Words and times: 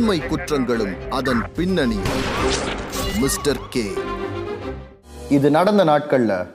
உண்மை 0.00 0.20
குற்றங்களும் 0.20 0.92
அதன் 1.10 1.40
பின்னணியும் 1.56 2.20
mister 3.20 3.58
K. 3.68 3.82
இது 5.28 5.50
நடந்த 5.50 5.84
நாட்கள்ல 5.84 6.46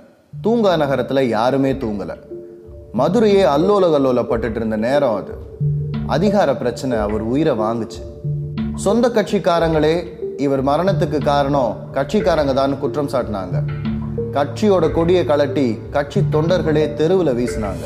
தூங்கா 0.44 0.72
நகரத்துல 0.82 1.22
யாருமே 1.22 1.74
தூங்கல. 1.74 2.12
மதுரையே 2.94 3.44
அல்லோல 3.56 3.90
கல்லோலப்பட்டுட்டு 3.96 4.56
இருந்த 4.56 4.76
நேரம் 4.76 5.16
அது. 5.16 5.34
அதிகார 6.08 6.56
பிரச்சனை 6.56 6.98
அவர் 6.98 7.22
உயிரை 7.22 7.54
வாங்குச்சு. 7.58 8.02
சொந்த 8.76 9.10
கட்சிக்காரங்களே 9.10 10.08
இவர் 10.38 10.64
மரணத்துக்கு 10.64 11.24
காரணம் 11.24 11.78
கட்சிக்காரங்க 11.94 12.54
தான் 12.54 12.80
குற்றம் 12.80 13.10
சாட்டினாங்க. 13.10 13.62
கட்சியோட 14.34 14.92
கொடியை 14.92 15.26
கலட்டி 15.28 15.90
கட்சி 15.90 16.22
தொண்டர்களே 16.32 16.94
தெருவில் 16.94 17.38
வீசினாங்க. 17.42 17.86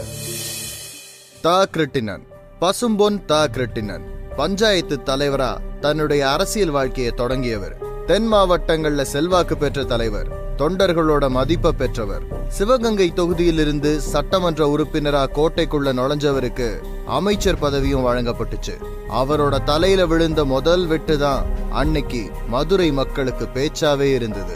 தா 1.41 1.65
கிரட்டினன் 1.65 2.25
பசும்பொன் 2.61 3.25
தா 3.25 3.45
கிரட்டினன் 3.45 4.17
பஞ்சாயத்து 4.39 4.95
தலைவரா 5.05 5.57
தன்னுடைய 5.79 6.31
அரசியல் 6.31 6.69
வாழ்க்கையை 6.69 7.11
தொடங்கியவர். 7.13 7.73
தென் 8.05 8.33
மாவட்டங்கள்ல 8.33 9.01
செல்வாக்கு 9.01 9.57
பெற்ற 9.57 9.83
தலைவர் 9.83 10.29
தொண்டர்களோட 10.57 11.29
மதிப்பை 11.29 11.71
பெற்றவர். 11.71 12.23
சிவகங்கை 12.47 13.07
தொகுதியிலிருந்து 13.15 13.95
சட்டமன்ற 13.95 14.67
உறுப்பினரா 14.67 15.23
கோட்டைக்குள்ள 15.35 15.89
நுழைஞ்சவருக்கு 15.99 16.69
அமைச்சர் 17.05 17.59
பதவியும் 17.59 18.05
வழங்கப்பட்டுச்சு. 18.05 18.75
அவரோட 19.09 19.63
தலையில 19.63 20.05
விழுந்த 20.05 20.45
முதல் 20.45 20.85
வெட்டு 20.87 21.17
தான் 21.17 21.45
அன்னைக்கு 21.69 22.23
மதுரை 22.47 22.91
மக்களுக்கு 22.91 23.47
பேச்சாவே 23.55 24.09
இருந்தது. 24.13 24.55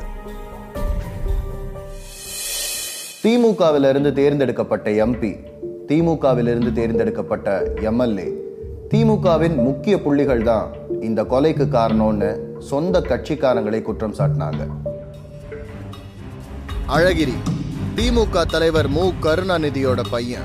திமுகவிலிருந்து 3.24 3.90
இருந்து 3.90 4.14
தேர்ந்தெடுக்கப்பட்ட 4.14 4.90
எம்பி 4.90 5.34
திமுகவிலிருந்து 5.88 6.74
தேர்ந்தெடுக்கப்பட்ட 6.74 7.72
எம்எல்ஏ 7.82 8.30
திமுகவின் 8.94 9.56
முக்கிய 9.56 10.02
புள்ளிகள் 10.02 10.44
தான் 10.44 10.74
இந்த 11.02 11.24
கொலைக்கு 11.24 11.66
காரணம்னு 11.76 12.38
சொந்த 12.60 13.00
கட்சிக்காரங்களை 13.00 13.82
குற்றம் 13.82 14.16
சாட்டினாங்க. 14.16 14.68
அழகிரி 16.88 17.34
திமுக 17.96 18.46
தலைவர் 18.46 18.88
மு. 18.88 19.12
கருணாநிதியோட 19.22 20.02
பையன். 20.10 20.42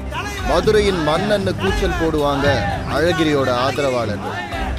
மதுரையின் 0.48 1.06
மன்னன்னு 1.06 1.54
கூச்சல் 1.60 1.98
போடுவாங்க 2.00 2.46
அழகிரியோட 2.94 3.50
ஆதரவாளர்கள். 3.50 4.36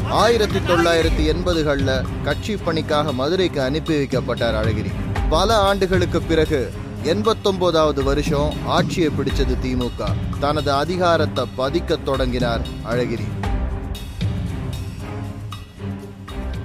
ஆயிரத்தி 0.09 0.59
தொள்ளாயிரத்தி 0.59 1.35
எண்பதுகளில் 1.35 2.05
கட்சி 2.23 2.57
பணிக்காக 2.57 3.11
மதுரைக்கு 3.11 3.61
அனுப்பி 3.61 4.03
வைக்கப்பட்டார் 4.03 4.59
அழகிரி. 4.63 4.91
பல 5.29 5.57
ஆண்டுகளுக்கு 5.57 6.21
பிறகு 6.21 6.71
எண்பத்தொன்பதாவது 7.03 8.03
வருஷம் 8.03 8.53
ஆட்சியை 8.65 9.09
பிடிச்சது 9.09 9.55
திமுக. 9.63 10.03
தனது 10.39 10.71
அதிகாரத்தை 10.71 11.45
பதிக்கத் 11.57 12.03
தொடங்கினார் 12.03 12.61
அழகிரி. 12.91 13.27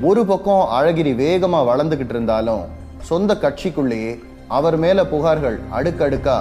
ஒரு 0.06 0.22
பக்கம் 0.28 0.62
அழகிரி 0.78 1.12
வேகமா 1.20 1.58
வளர்ந்துகிட்டு 1.68 2.14
இருந்தாலும் 2.14 2.62
சொந்த 3.08 3.34
கட்சிக்குள்ளேயே 3.42 4.12
அவர் 4.56 4.76
மேல 4.84 5.02
புகார்கள் 5.12 5.56
அடுக்கடுக்கா 5.76 6.34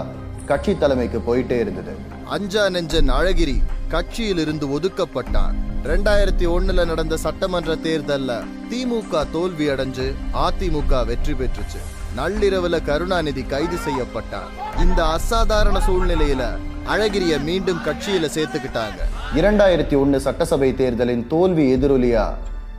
கட்சி 0.49 0.73
தலைமைக்கு 0.77 1.19
போயிட்டே 1.27 1.57
இருந்தது. 1.59 1.93
அஞ்சா 2.35 2.63
நெஞ்சன் 2.69 3.11
அழகிரி 3.17 3.55
கட்சியிலிருந்து 3.93 4.67
ஒதுக்கப்பட்டார் 4.75 5.55
ரெண்டாயிரத்தி 5.89 6.45
ஒண்ணுல 6.55 6.85
நடந்த 6.91 7.17
சட்டமன்ற 7.17 7.73
தேர்தல்ல 7.87 8.31
திமுக 8.71 9.23
தோல்வி 9.31 9.67
அடைஞ்சு 9.73 10.07
அதிமுக 10.45 11.05
வெற்றி 11.05 11.33
பெற்றுச்சு. 11.33 11.81
நள்ளிரவுல 12.19 12.79
கருணாநிதி 12.85 13.43
கைது 13.43 13.77
செய்யப்பட்டார். 13.87 14.53
இந்த 14.81 14.99
அசாதாரண 15.17 15.79
சூழ்நிலையில 15.87 16.45
அழகிரிய 16.93 17.35
மீண்டும் 17.49 17.83
கட்சியில 17.85 18.29
சேர்த்துக்கிட்டாங்க. 18.37 18.99
இரண்டாயிரத்தி 19.41 19.97
ஒண்ணு 20.03 20.19
சட்டசபை 20.25 20.71
தேர்தலின் 20.81 21.27
தோல்வி 21.27 21.67
எதிரொலியா 21.75 22.25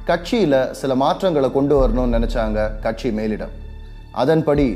கட்சியில் 0.08 0.56
சில 0.80 0.92
மாற்றங்களை 1.02 1.48
கொண்டு 1.52 1.74
வரணும்னு 1.80 2.16
நினைச்சாங்க 2.16 2.58
கட்சி 2.84 3.08
மேலிடம். 3.18 3.54
அதன்படி 4.22 4.66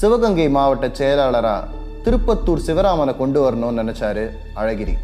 சிவகங்கை 0.00 0.46
மாவட்ட 0.56 0.86
செயலாளராக 0.98 1.70
திருப்பத்தூர் 2.04 2.64
சிவராமனை 2.66 3.14
கொண்டு 3.22 3.38
வரணும்னு 3.44 3.80
நினைச்சாரு 3.82 4.24
அழகிரி. 4.60 4.96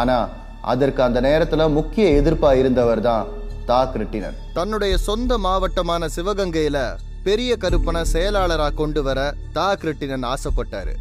ஆனால் 0.00 0.26
அதற்கு 0.72 1.00
அந்த 1.06 1.18
நேரத்தில் 1.28 1.74
முக்கிய 1.78 2.08
எதிர்ப்பாக 2.18 2.60
இருந்தவர் 2.62 3.04
தான் 3.08 3.30
தா. 3.70 3.80
கிருட்டினர் 3.94 4.36
தன்னுடைய 4.58 4.94
சொந்த 5.08 5.32
மாவட்டமான 5.46 6.08
சிவகங்கையில் 6.16 6.84
பெரிய 7.26 7.52
கருப்பனை 7.62 8.04
செயலாளராக 8.14 8.78
கொண்டு 8.82 9.02
வர 9.08 9.18
தா. 9.56 9.68
கிருட்டினன் 9.82 10.28
ஆசைப்பட்டாரு. 10.34 10.94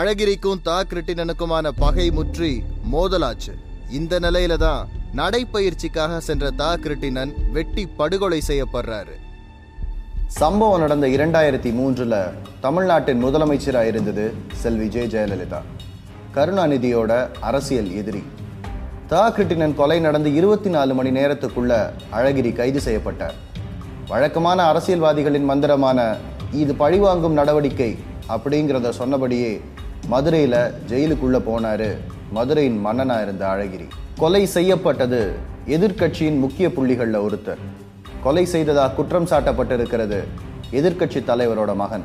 அழகிரிக்கும் 0.00 0.64
தா. 0.68 0.78
கிருட்டினனுக்குமான 0.90 1.68
பகை 1.84 2.08
முற்றி 2.18 2.52
மோதலாச்சு. 2.94 3.54
இந்த 3.98 4.20
நிலையில 4.26 4.56
தான் 4.66 4.82
நடைப்பயிற்சிக்காக 5.16 6.18
சென்ற 6.18 6.50
தா 6.50 6.74
கிருட்டினன் 6.74 7.32
வெட்டி 7.52 7.86
படுகொலை 7.86 8.42
செய்யப்படுறாரு. 8.46 9.14
சம்பவம் 10.26 10.80
நடந்த 10.80 11.06
இரண்டாயிரத்தி 11.06 11.72
மூன்றில் 11.72 12.14
தமிழ்நாட்டின் 12.60 13.24
முதலமைச்சராக 13.24 13.86
இருந்தது 13.86 14.34
செல்வி 14.52 14.86
ஜெ. 14.86 15.06
ஜெயலலிதா. 15.06 15.60
கருணாநிதியோட 16.34 17.28
அரசியல் 17.40 17.94
எதிரி. 17.94 18.22
தா 19.06 19.32
கிருட்டினன் 19.32 19.74
கொலை 19.74 20.00
நடந்து 20.00 20.34
இருபத்தி 20.34 20.70
நாலு 20.70 20.94
மணி 20.94 21.10
நேரத்துக்குள்ள 21.10 21.90
அழகிரி 22.12 22.52
கைது 22.52 22.80
செய்யப்பட்டார். 22.80 23.34
வழக்கமான 24.08 24.72
அரசியல்வாதிகளின் 24.72 25.44
மந்திரமான 25.44 26.16
இது 26.52 26.74
பழிவாங்கும் 26.74 27.32
நடவடிக்கை 27.32 27.98
அப்படிங்கிறத 28.28 28.90
சொன்னபடியே 28.90 29.60
மதுரையில் 30.06 30.60
ஜெயிலுக்குள்ளே 30.88 31.42
போனார் 31.50 31.98
மதுரையின் 32.32 32.86
மன்னனா 32.86 33.22
இருந்த 33.22 33.46
அழகிரி. 33.46 33.88
கொலை 34.16 34.46
செய்யப்பட்டது 34.46 35.34
எதிர்க்கட்சியின் 35.66 36.38
முக்கிய 36.38 36.68
புள்ளிகள்ல 36.68 37.28
ஒருத்தர். 37.28 37.58
கொலை 38.22 38.46
செய்ததா 38.46 38.94
குற்றம் 38.94 39.26
சாட்டப்பட்டிருக்கிறது 39.26 40.24
எதிர்க்கட்சி 40.72 41.22
தலைவரோட 41.24 41.74
மகன். 41.74 42.04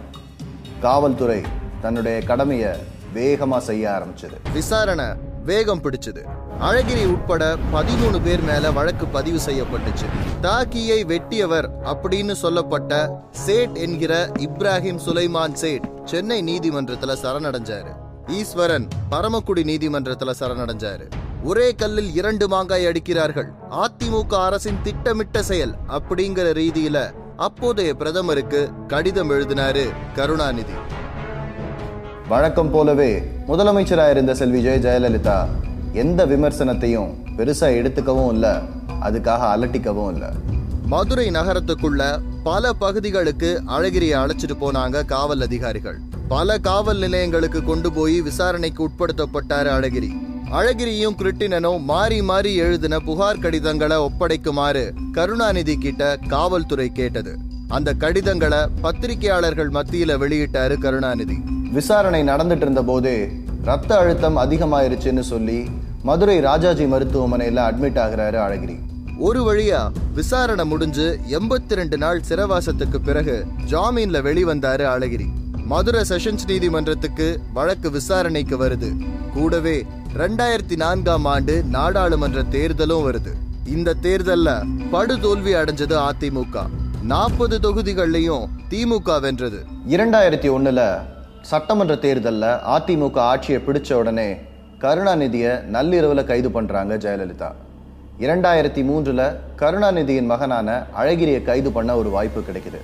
காவல்துறை 0.81 1.41
தன்னுடைய 1.81 2.21
கடமையை 2.21 2.73
வேகமா 3.15 3.57
செய்ய 3.57 3.89
ஆரம்பிச்சது. 3.89 4.51
விசாரணை 4.53 5.05
வேகம் 5.45 5.81
பிடிச்சது. 5.81 6.25
அழகிரி 6.61 7.05
உட்பட 7.05 7.55
பதிமூணு 7.73 8.19
பேர் 8.23 8.44
மேல 8.44 8.71
வழக்கு 8.71 9.05
பதிவு 9.05 9.39
செய்யப்பட்டுச்சு. 9.45 10.07
தாக்கியை 10.41 11.05
வெட்டியவர் 11.05 11.69
அப்படின்னு 11.83 12.31
சொல்லப்பட்ட 12.31 13.21
சேட் 13.31 13.75
என்கிற 13.75 14.27
இப்ராஹிம் 14.27 14.99
சுலைமான் 15.05 15.53
சேட் 15.53 15.89
சென்னை 16.05 16.41
நீதிமன்றத்துல 16.44 17.15
சரணடைஞ்சாரு. 17.23 17.97
ஈஸ்வரன் 18.27 18.88
பரமக்குடி 19.09 19.63
நீதிமன்றத்துல 19.63 20.31
சரணடைஞ்சாரு. 20.39 21.11
ஒரே 21.43 21.75
கல்லில் 21.75 22.15
இரண்டு 22.15 22.47
மாங்காய் 22.47 22.85
அடிக்கிறார்கள். 22.85 23.47
அதிமுக 23.71 24.33
அரசின் 24.33 24.77
திட்டமிட்ட 24.83 25.43
செயல் 25.43 25.75
அப்படிங்கிற 25.88 26.51
ரீதியில 26.53 27.13
அப்போதைய 27.38 27.93
பிரதமருக்கு 27.93 28.69
கடிதம் 28.88 29.29
எழுதினாரு 29.29 29.89
கருணாநிதி. 30.15 30.71
வழக்கம் 32.27 32.71
போலவே 32.71 33.23
முதலமைச்சராக 33.47 34.09
இருந்த 34.09 34.35
செல்வி 34.35 34.65
ஜெய 34.65 34.69
ஜெயலலிதா 34.69 35.47
எந்த 35.94 36.25
விமர்சனத்தையும் 36.25 37.15
பெருசா 37.38 37.69
எடுத்துக்கவும் 37.79 38.29
இல்லை. 38.29 38.49
அதுக்காக 39.01 39.39
அலட்டிக்கவும் 39.55 40.11
இல்லை. 40.13 40.29
மதுரை 40.85 41.29
நகரத்துக்குள்ள 41.29 42.19
பல 42.44 42.73
பகுதிகளுக்கு 42.73 43.61
அழகிரியை 43.67 44.17
அழைச்சிட்டு 44.19 44.55
போனாங்க 44.61 45.05
காவல் 45.05 45.41
அதிகாரிகள். 45.41 46.06
பல 46.31 46.57
காவல் 46.57 46.97
நிலையங்களுக்கு 46.97 47.63
கொண்டு 47.63 47.91
போய் 47.91 48.21
விசாரணைக்கு 48.21 48.88
உட்படுத்தப்பட்டாரு 48.88 49.69
அழகிரி. 49.75 50.09
அழகிரியும் 50.51 51.15
கிருட்டினனும் 51.17 51.83
மாறி 51.83 52.21
மாறி 52.21 52.55
எழுதின 52.55 52.99
புகார் 52.99 53.39
கடிதங்களை 53.39 53.97
ஒப்படைக்குமாறு 53.97 54.91
கருணாநிதி 55.11 55.77
கிட்ட 55.77 56.17
காவல்துறை 56.27 56.91
கேட்டது. 56.91 57.38
அந்த 57.67 57.93
கடிதங்களை 57.93 58.57
பத்திரிகையாளர்கள் 58.81 59.69
மத்தியில 59.69 60.17
வெளியிட்டாரு 60.23 60.77
கருணாநிதி. 60.77 61.38
விசாரணை 61.71 62.23
நடந்துட்டு 62.23 62.65
இருந்த 62.67 62.83
போது 62.83 63.29
ரத்த 63.63 63.97
அழுத்தம் 63.97 64.38
அதிகமாயிருச்சுன்னு 64.38 65.19
சொல்லி 65.19 65.69
மதுரை 66.03 66.39
ராஜாஜி 66.39 66.85
மருத்துவமனையில 66.85 67.65
அட்மிட் 67.69 68.01
ஆகுறாரு 68.05 68.39
அழகிரி. 68.47 68.77
ஒரு 69.17 69.53
வழியா 69.53 69.91
விசாரணை 70.13 70.65
முடிஞ்சு 70.65 71.19
எண்பத்தி 71.30 71.75
ரெண்டு 71.75 71.97
நாள் 71.97 72.21
சிறவாசத்துக்கு 72.30 72.97
பிறகு 73.06 73.45
ஜாமீன்ல 73.69 74.21
வெளிவந்தாரு 74.30 74.85
அழகிரி. 74.95 75.27
மதுரை 75.69 76.02
செஷன்ஸ் 76.10 76.46
நீதிமன்றத்துக்கு 76.48 77.40
வழக்கு 77.54 77.92
விசாரணைக்கு 77.92 78.56
வருது. 78.58 78.90
கூடவே 79.34 79.86
ரெண்டாயிரத்தி 80.18 80.75
நான்காம் 80.75 81.25
ஆண்டு 81.25 81.64
நாடாளுமன்ற 81.64 82.42
தேர்தலும் 82.42 83.06
வருது. 83.08 83.34
இந்த 83.66 83.96
தேர்தல்ல 84.02 84.50
படுதோல்வி 84.92 85.54
அடைஞ்சது 85.62 85.96
அதிமுக. 86.10 86.66
நாற்பது 87.04 87.60
தொகுதிகள்லையும் 87.60 88.46
திமுக 88.69 89.19
வென்றது. 89.22 89.60
இரண்டாயிரத்தி 89.90 90.50
ஒண்ணுல 90.58 90.81
சட்டமன்ற 91.42 91.96
தேர்தலில் 91.96 92.50
அதிமுக 92.75 93.18
ஆட்சியை 93.31 93.62
பிடிச்ச 93.62 93.94
உடனே 93.94 94.30
கருணாநிதியை 94.81 95.64
நள்ளிரவில் 95.75 96.30
கைது 96.31 96.50
பண்ணுறாங்க 96.50 96.98
ஜெயலலிதா. 97.06 97.50
இரண்டாயிரத்தி 98.19 98.84
மூன்றில் 98.84 99.25
கருணாநிதியின் 99.62 100.31
மகனான 100.34 100.86
அழகிரியை 101.02 101.44
கைது 101.44 101.72
பண்ண 101.72 101.98
ஒரு 101.98 102.10
வாய்ப்பு 102.10 102.42
கிடைக்குது. 102.42 102.81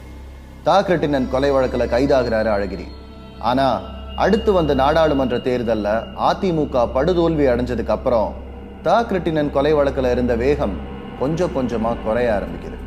தாக்கட்டினன் 0.66 1.30
கொலை 1.32 1.50
வழக்கில் 1.52 1.92
கைதாகிறாரு 1.94 2.50
அழகிரி 2.56 2.86
ஆனால் 3.50 3.82
அடுத்து 4.16 4.52
வந்த 4.52 4.74
நாடாளுமன்ற 4.74 5.38
தேர்தலில் 5.40 5.90
அதிமுக 6.30 6.84
படுதோல்வி 6.96 7.46
அடைஞ்சதுக்கு 7.52 7.94
அப்புறம் 7.96 8.30
தாக்கட்டினன் 8.84 9.52
கொலை 9.52 9.74
வழக்கில் 9.74 10.10
இருந்த 10.12 10.36
வேகம் 10.36 10.76
கொஞ்சம் 11.20 11.54
கொஞ்சமாக 11.54 12.04
குறைய 12.06 12.30
ஆரம்பிக்குது. 12.38 12.78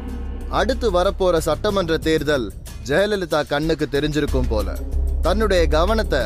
அடுத்து 0.50 0.88
வரப்போற 0.92 1.36
சட்டமன்ற 1.48 1.98
தேர்தல் 1.98 2.52
ஜெயலலிதா 2.88 3.40
கண்ணுக்கு 3.48 3.88
தெரிஞ்சிருக்கும் 3.92 4.48
போல. 4.48 4.76
தன்னுடைய 5.22 5.66
கவனத்தை 5.66 6.22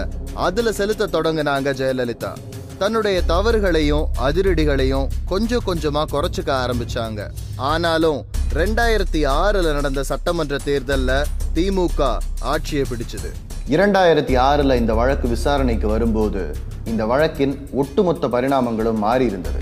அதுல 0.47 0.73
செலுத்த 0.73 1.11
தொடங்கினாங்க 1.13 1.75
ஜெயலலிதா. 1.83 2.33
தன்னுடைய 2.79 3.23
தவறுகளையும் 3.29 4.07
அதிரடிகளையும் 4.27 5.09
கொஞ்சம் 5.27 5.67
கொஞ்சமா 5.67 6.05
குறைச்சுக்க 6.13 6.51
ஆரம்பிச்சாங்க. 6.63 7.21
ஆனாலும் 7.57 8.21
ரெண்டாயிரத்தி 8.55 9.21
ஆறுல 9.43 9.73
நடந்த 9.73 10.03
சட்டமன்ற 10.03 10.57
தேர்தல்ல 10.65 11.11
திமுக 11.55 12.17
ஆட்சியை 12.41 12.83
பிடிச்சது. 12.89 13.31
இரண்டாயிரத்தி 13.75 14.35
ஆறில் 14.39 14.75
இந்த 14.81 14.93
வழக்கு 14.95 15.29
விசாரணைக்கு 15.29 15.89
வரும்போது 15.89 16.43
இந்த 16.85 17.07
வழக்கின் 17.07 17.55
ஒட்டுமொத்த 17.73 18.29
பரிணாமங்களும் 18.35 19.01
மாறி 19.05 19.25
இருந்தது 19.25 19.61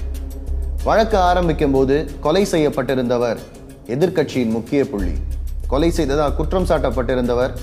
வழக்கு 0.83 1.19
ஆரம்பிக்கும் 1.19 1.73
போது 1.73 1.97
கொலை 2.21 2.43
செய்யப்பட்டிருந்தவர் 2.53 3.39
எதிர்கட்சியின் 3.95 4.55
முக்கிய 4.57 4.81
புள்ளி. 4.91 5.15
கொலை 5.67 5.91
செய்ததாக 5.91 6.33
குற்றம் 6.33 6.67
சாட்டப்பட்டிருந்தவர் 6.67 7.55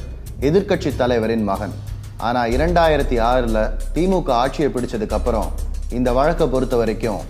எதிர்க்கட்சி 0.42 0.96
தலைவரின் 0.96 1.44
மகன். 1.44 1.76
ஆனா 2.18 2.46
இரண்டாயிரத்தி 2.56 3.20
ஆறுல 3.32 3.72
திமுக 3.96 4.30
ஆட்சியை 4.44 4.72
பிடிச்சதுக்கு 4.72 5.18
அப்புறம் 5.20 5.50
இந்த 5.90 6.12
வழக்கை 6.20 6.48
பொறுத்த 6.48 6.76
வரைக்கும் 6.76 7.24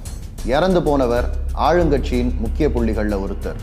இறந்து 0.46 0.82
போனவர் 0.82 1.28
ஆளுங்கட்சியின் 1.68 2.36
முக்கிய 2.44 2.68
புள்ளிகள்ல 2.76 3.18
ஒருத்தர். 3.26 3.60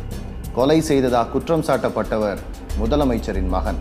கொலை 0.55 0.81
செய்ததா 0.88 1.31
குற்றம் 1.31 1.64
சாட்டப்பட்டவர் 1.69 2.40
முதலமைச்சரின் 2.81 3.49
மகன். 3.49 3.81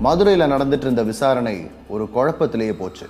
மதுரையில் 0.00 0.50
நடந்துட்டு 0.50 0.84
இருந்த 0.86 1.02
விசாரணை 1.02 1.70
ஒரு 1.88 2.08
குழப்பத்திலேயே 2.14 2.72
போச்சு 2.72 3.06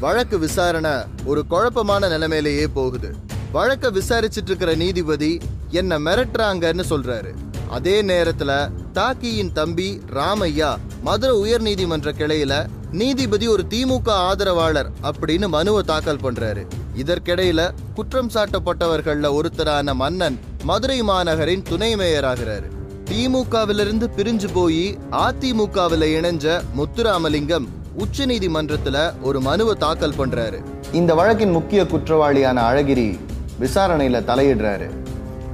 வழக்கு 0.00 0.38
விசாரணை 0.38 0.90
ஒரு 1.24 1.46
குழப்பமான 1.46 2.08
நிலைமையிலேயே 2.08 2.66
போகுது. 2.66 3.14
வழக்க 3.52 3.90
விசாரிச்சிட்டு 3.90 4.50
இருக்கிற 4.50 4.74
நீதிபதி 4.74 5.40
என்ன 5.70 5.98
மிரட்டுறாங்கன்னு 5.98 6.84
சொல்றாரு. 6.90 7.34
அதே 7.68 8.02
நேரத்துல 8.02 8.70
தாக்கியின் 8.94 9.52
தம்பி 9.52 10.02
ராமையா 10.12 10.76
மதுரை 11.02 11.36
உயர் 11.36 11.60
நீதிமன்ற 11.60 12.12
கிளையில 12.12 12.66
நீதிபதி 12.92 13.48
ஒரு 13.48 13.64
திமுக 13.68 14.08
ஆதரவாளர் 14.08 14.90
அப்படின்னு 15.02 15.48
மனுவை 15.48 15.82
தாக்கல் 15.82 16.24
பண்றாரு. 16.24 16.66
இதற்கிடையில 16.96 17.70
குற்றம் 17.94 18.30
சாட்டப்பட்டவர்கள்ல 18.30 19.40
ஒருத்தரான 19.40 19.94
மன்னன் 19.94 20.40
மதுரை 20.62 21.02
மாநகரின் 21.02 21.62
துணை 21.62 21.94
மேயராகிறாரு. 21.94 22.78
திமுகவிலிருந்து 23.10 24.08
பிரிஞ்சு 24.16 24.48
போய் 24.52 24.98
அதிமுகவில் 25.10 26.02
இணைஞ்ச 26.02 26.62
முத்துராமலிங்கம் 26.76 27.64
உச்ச 27.94 28.26
நீதிமன்றத்துல 28.26 29.12
ஒரு 29.22 29.40
மனுவை 29.40 29.74
தாக்கல் 29.74 30.14
பண்றாரு. 30.18 30.62
இந்த 30.92 31.14
வழக்கின் 31.14 31.50
முக்கிய 31.50 31.82
குற்றவாளியான 31.82 32.62
அழகிரி 32.62 33.18
விசாரணையில 33.60 34.20
தலையிடுறாரு. 34.20 34.90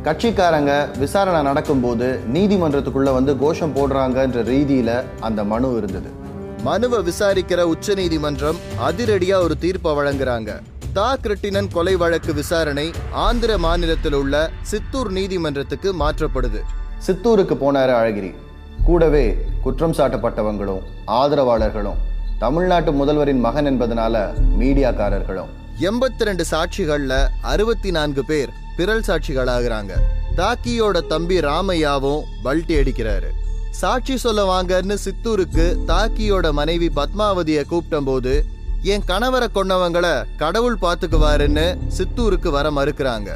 கட்சிக்காரங்க 0.05 0.99
விசாரணை 0.99 1.43
நடக்கும்போது 1.43 2.21
நீதிமன்றத்துக்குள்ள 2.33 3.13
வந்து 3.13 3.39
கோஷம் 3.39 3.77
போடுறாங்கன்ற 3.77 4.39
ரீதியில 4.53 5.05
அந்த 5.21 5.45
மனு 5.45 5.77
இருந்தது. 5.77 6.09
மனுவை 6.63 6.99
விசாரிக்கிற 6.99 7.61
உச்ச 7.61 7.95
நீதிமன்றம் 7.95 8.57
அதிரடியா 8.89 9.35
ஒரு 9.35 9.59
தீர்ப்பை 9.59 9.93
வழங்குறாங்க. 9.93 10.61
தா. 10.93 11.17
கிருட்டிணன் 11.17 11.73
கொலை 11.73 11.97
வழக்கு 11.97 12.35
விசாரணை 12.35 12.91
ஆந்திர 13.13 13.59
மாநிலத்தில் 13.59 14.13
உள்ள 14.13 14.51
சித்தூர் 14.63 15.11
நீதிமன்றத்துக்கு 15.11 15.95
மாற்றப்படுது. 15.95 16.63
சித்தூருக்கு 17.07 17.55
போனார் 17.61 17.93
அழகிரி 17.97 18.35
கூடவே 18.85 19.25
குற்றம் 19.63 19.93
சாட்டப்பட்டவங்களும் 19.93 20.83
ஆதரவாளர்களும் 21.07 22.01
தமிழ்நாட்டு 22.39 22.93
முதல்வரின் 22.93 23.41
மகன் 23.41 23.67
என்பதனால 23.67 24.15
மீடியாக்காரர்களும். 24.61 25.51
எண்பத்தி 25.81 26.27
ரெண்டு 26.29 26.45
சாட்சிகள்ல 26.51 27.15
அறுபத்தி 27.43 27.91
நான்கு 27.91 28.25
பேர் 28.25 28.51
பிறல் 28.77 29.05
சாட்சிகளாகிறாங்க. 29.07 29.93
தாக்கியோட 30.37 31.07
தம்பி 31.07 31.41
ராமையாவும் 31.41 32.23
பல்ட்டி 32.45 32.77
அடிக்கிறாரு. 32.81 33.31
சாட்சி 33.71 34.17
சொல்ல 34.17 34.43
வாங்கன்னு 34.53 34.97
சித்தூருக்கு 35.05 35.67
தாக்கியோட 35.87 36.53
மனைவி 36.53 36.91
பத்மாவதிய 36.97 37.63
கூப்பிட்டம்போது 37.71 38.35
என் 38.83 39.07
கணவரை 39.07 39.49
கொன்னவங்கள 39.55 40.25
கடவுள் 40.37 40.83
பாத்துக்குவாருன்னு 40.83 41.79
சித்தூருக்கு 41.99 42.49
வர 42.49 42.71
மறுக்கிறாங்க. 42.71 43.31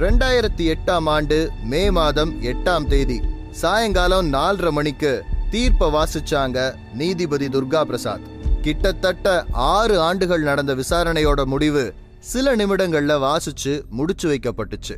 ரெண்டாயிரத்தி 0.00 0.64
எட்டாம் 0.72 1.08
ஆண்டு 1.08 1.50
மே 1.70 1.90
மாதம் 1.90 2.30
எட்டாம் 2.42 2.86
தேதி 2.86 3.22
சாயங்காலம் 3.50 4.32
நாலரை 4.32 4.70
மணிக்கு 4.70 5.24
தீர்ப்பை 5.50 5.88
வாசிச்சாங்க 5.96 6.58
நீதிபதி 6.92 7.48
துர்கா 7.48 7.80
பிரசாத். 7.82 8.24
கிட்டத்தட்ட 8.60 9.44
ஆறு 9.52 10.00
ஆண்டுகள் 10.00 10.42
நடந்த 10.42 10.74
விசாரணையோட 10.74 11.44
முடிவு 11.44 11.94
சில 12.18 12.56
நிமிடங்கள்ல 12.56 13.16
வாசிச்சு 13.26 13.88
முடிச்சு 13.90 14.28
வைக்கப்பட்டுச்சு. 14.28 14.96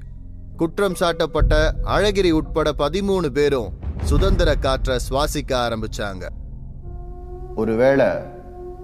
குற்றம் 0.57 0.97
சாட்டப்பட்ட 1.01 1.73
அழகிரி 1.85 2.31
உட்பட 2.31 2.73
பதிமூணு 2.79 3.27
பேரும் 3.27 3.73
சுதந்திர 4.03 4.55
காற்றை 4.55 4.99
சுவாசிக்க 5.09 5.53
ஆரம்பிச்சாங்க. 5.57 6.25
ஒருவேளை 7.55 8.07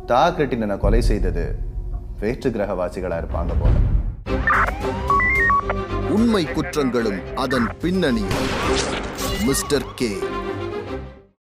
தா 0.06 0.30
கிருட்டிணனை 0.30 0.78
கொலை 0.78 1.00
செய்தது 1.00 1.54
வேற்று 2.20 2.50
கிரகவாசிகளா 2.50 3.18
இருப்பாங்க 3.22 3.52
போல. 3.60 3.74
உண்மை 6.10 6.44
குற்றங்களும் 6.44 7.34
அதன் 7.34 7.68
பின்னணியும் 7.82 8.48
மிஸ்டர் 9.46 9.94
கே. 9.94 10.18